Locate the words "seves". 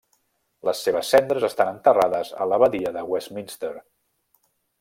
0.85-1.11